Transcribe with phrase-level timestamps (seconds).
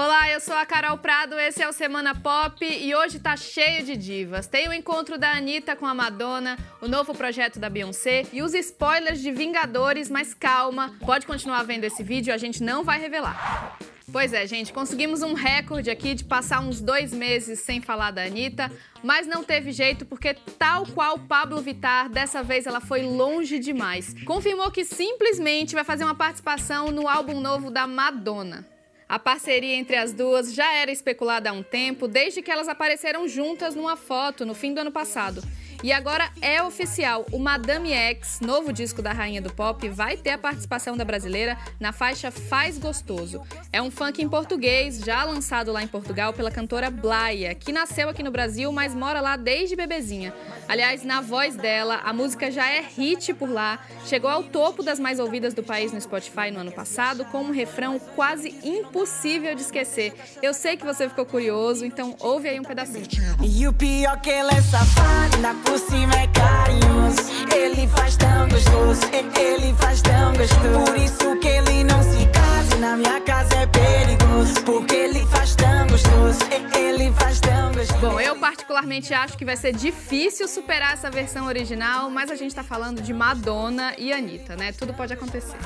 [0.00, 3.84] Olá, eu sou a Carol Prado, esse é o Semana Pop e hoje tá cheio
[3.84, 4.46] de divas.
[4.46, 8.54] Tem o encontro da Anitta com a Madonna, o novo projeto da Beyoncé e os
[8.54, 13.76] spoilers de Vingadores, mas calma, pode continuar vendo esse vídeo, a gente não vai revelar.
[14.12, 18.22] Pois é, gente, conseguimos um recorde aqui de passar uns dois meses sem falar da
[18.22, 18.70] Anitta,
[19.02, 24.14] mas não teve jeito porque, tal qual Pablo Vittar, dessa vez ela foi longe demais.
[24.24, 28.77] Confirmou que simplesmente vai fazer uma participação no álbum novo da Madonna.
[29.08, 33.26] A parceria entre as duas já era especulada há um tempo, desde que elas apareceram
[33.26, 35.42] juntas numa foto no fim do ano passado.
[35.80, 40.30] E agora é oficial, o Madame X, novo disco da rainha do pop, vai ter
[40.30, 43.40] a participação da brasileira na faixa Faz Gostoso.
[43.72, 48.08] É um funk em português, já lançado lá em Portugal pela cantora Blaia, que nasceu
[48.08, 50.34] aqui no Brasil, mas mora lá desde bebezinha.
[50.66, 54.98] Aliás, na voz dela, a música já é hit por lá, chegou ao topo das
[54.98, 59.62] mais ouvidas do país no Spotify no ano passado, com um refrão quase impossível de
[59.62, 60.12] esquecer.
[60.42, 63.06] Eu sei que você ficou curioso, então ouve aí um pedacinho.
[63.42, 67.20] E o pior que ela é safada, por cima é carinhoso.
[67.54, 70.84] Ele faz tão gostoso, ele faz tão gostoso.
[70.84, 74.62] Por isso que ele não se casa, na minha casa é perigoso.
[74.64, 76.40] Porque ele faz tão gostoso,
[76.74, 78.00] ele faz tão gostoso.
[78.00, 82.54] Bom, eu particularmente acho que vai ser difícil superar essa versão original, mas a gente
[82.54, 84.72] tá falando de Madonna e Anitta, né?
[84.72, 85.58] Tudo pode acontecer.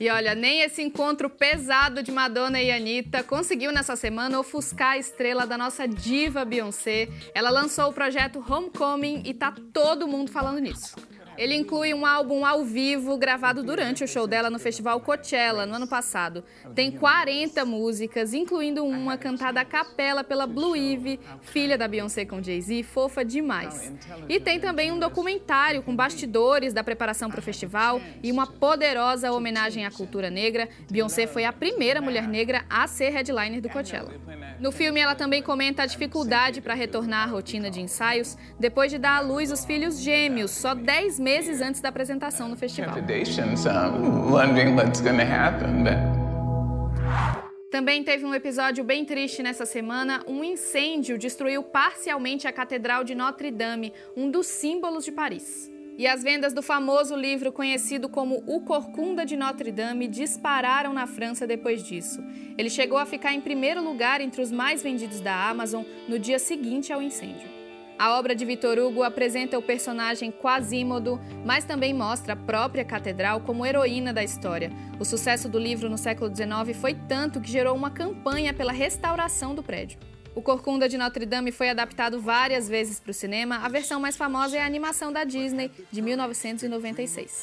[0.00, 4.98] E olha, nem esse encontro pesado de Madonna e Anitta conseguiu nessa semana ofuscar a
[4.98, 7.08] estrela da nossa diva Beyoncé.
[7.34, 10.94] Ela lançou o projeto Homecoming e tá todo mundo falando nisso.
[11.38, 15.74] Ele inclui um álbum ao vivo gravado durante o show dela no Festival Coachella no
[15.74, 16.42] ano passado.
[16.74, 22.42] Tem 40 músicas, incluindo uma cantada a capela pela Blue Ivy, filha da Beyoncé com
[22.42, 23.92] Jay-Z, fofa demais.
[24.28, 29.30] E tem também um documentário com bastidores da preparação para o festival e uma poderosa
[29.30, 30.68] homenagem à cultura negra.
[30.90, 34.12] Beyoncé foi a primeira mulher negra a ser headliner do Coachella.
[34.58, 38.98] No filme, ela também comenta a dificuldade para retornar à rotina de ensaios depois de
[38.98, 41.27] dar à luz os filhos gêmeos, só 10 meses
[41.60, 42.94] antes da apresentação no festival.
[47.70, 50.24] Também teve um episódio bem triste nessa semana.
[50.26, 55.70] Um incêndio destruiu parcialmente a Catedral de Notre Dame, um dos símbolos de Paris.
[55.98, 61.06] E as vendas do famoso livro conhecido como O Corcunda de Notre Dame dispararam na
[61.06, 62.24] França depois disso.
[62.56, 66.38] Ele chegou a ficar em primeiro lugar entre os mais vendidos da Amazon no dia
[66.38, 67.58] seguinte ao incêndio.
[67.98, 73.40] A obra de Victor Hugo apresenta o personagem Quasímodo, mas também mostra a própria catedral
[73.40, 74.70] como heroína da história.
[75.00, 79.52] O sucesso do livro no século XIX foi tanto que gerou uma campanha pela restauração
[79.52, 79.98] do prédio.
[80.32, 83.56] O Corcunda de Notre Dame foi adaptado várias vezes para o cinema.
[83.64, 87.42] A versão mais famosa é a animação da Disney, de 1996.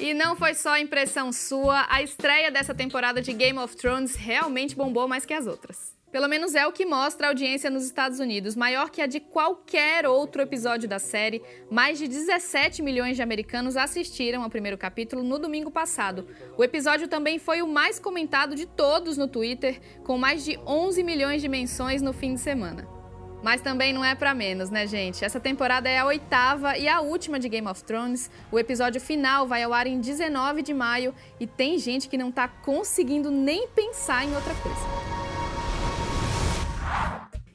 [0.00, 4.74] E não foi só impressão sua, a estreia dessa temporada de Game of Thrones realmente
[4.74, 5.99] bombou mais que as outras.
[6.12, 9.20] Pelo menos é o que mostra a audiência nos Estados Unidos, maior que a de
[9.20, 11.40] qualquer outro episódio da série.
[11.70, 16.26] Mais de 17 milhões de americanos assistiram ao primeiro capítulo no domingo passado.
[16.58, 21.04] O episódio também foi o mais comentado de todos no Twitter, com mais de 11
[21.04, 22.88] milhões de menções no fim de semana.
[23.40, 25.24] Mas também não é para menos, né, gente?
[25.24, 28.28] Essa temporada é a oitava e a última de Game of Thrones.
[28.50, 32.32] O episódio final vai ao ar em 19 de maio e tem gente que não
[32.32, 35.39] tá conseguindo nem pensar em outra coisa.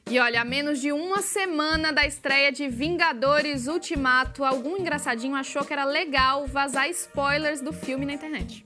[0.08, 5.64] E olha, a menos de uma semana da estreia de Vingadores Ultimato, algum engraçadinho achou
[5.64, 8.64] que era legal vazar spoilers do filme na internet.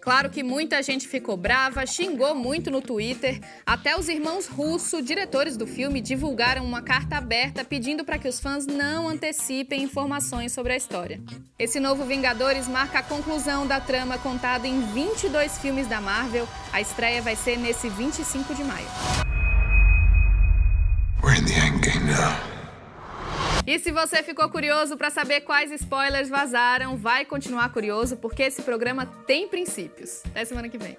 [0.00, 3.38] Claro que muita gente ficou brava, xingou muito no Twitter.
[3.64, 8.40] Até os irmãos Russo, diretores do filme, divulgaram uma carta aberta pedindo para que os
[8.40, 11.20] fãs não antecipem informações sobre a história.
[11.56, 16.48] Esse novo Vingadores marca a conclusão da trama contada em 22 filmes da Marvel.
[16.72, 19.29] A estreia vai ser nesse 25 de maio.
[23.66, 28.62] E se você ficou curioso para saber quais spoilers vazaram, vai continuar curioso porque esse
[28.62, 30.22] programa tem princípios.
[30.26, 30.96] Até semana que vem.